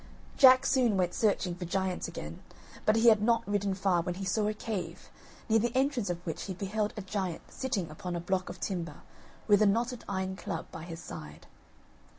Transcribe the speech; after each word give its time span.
Jack 0.35 0.65
soon 0.65 0.97
went 0.97 1.13
searching 1.13 1.53
for 1.53 1.65
giants 1.65 2.07
again, 2.07 2.41
but 2.87 2.95
he 2.95 3.09
had 3.09 3.21
not 3.21 3.47
ridden 3.47 3.75
far, 3.75 4.01
when 4.01 4.15
he 4.15 4.25
saw 4.25 4.47
a 4.47 4.53
cave, 4.55 5.11
near 5.47 5.59
the 5.59 5.71
entrance 5.77 6.09
of 6.09 6.25
which 6.25 6.45
he 6.45 6.55
beheld 6.55 6.91
a 6.97 7.03
giant 7.03 7.43
sitting 7.51 7.87
upon 7.91 8.15
a 8.15 8.19
block 8.19 8.49
of 8.49 8.59
timber, 8.59 9.03
with 9.47 9.61
a 9.61 9.67
knotted 9.67 10.03
iron 10.09 10.35
club 10.35 10.65
by 10.71 10.81
his 10.81 10.99
side. 10.99 11.45